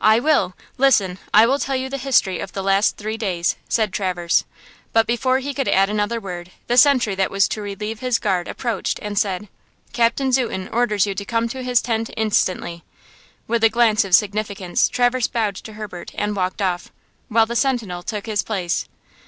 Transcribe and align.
"I 0.00 0.20
will. 0.20 0.54
Listen! 0.78 1.18
I 1.34 1.44
will 1.44 1.58
tell 1.58 1.74
you 1.74 1.88
the 1.90 1.98
history 1.98 2.38
of 2.38 2.52
the 2.52 2.62
last 2.62 2.96
three 2.96 3.16
days," 3.16 3.56
said 3.68 3.92
Traverse; 3.92 4.44
but 4.92 5.08
before 5.08 5.40
he 5.40 5.52
could 5.52 5.66
add 5.66 5.90
another 5.90 6.20
word 6.20 6.52
the 6.68 6.76
sentry 6.76 7.16
that 7.16 7.32
was 7.32 7.48
to 7.48 7.62
relieve 7.62 7.98
his 7.98 8.20
guard 8.20 8.46
approached 8.46 9.00
and 9.02 9.18
said: 9.18 9.48
"Captain 9.92 10.30
Zuten 10.30 10.68
orders 10.68 11.04
you 11.04 11.16
to 11.16 11.24
come 11.24 11.48
to 11.48 11.64
his 11.64 11.82
tent 11.82 12.10
instantly." 12.16 12.84
With 13.48 13.64
a 13.64 13.68
glance 13.70 14.04
of 14.04 14.14
significance, 14.14 14.88
Traverse 14.88 15.26
bowed 15.26 15.56
to 15.56 15.72
Herbert 15.72 16.12
and 16.14 16.36
walked 16.36 16.62
off, 16.62 16.92
while 17.26 17.46
the 17.46 17.56
sentinel 17.56 18.04
took 18.04 18.26
his 18.26 18.44
place. 18.44 18.86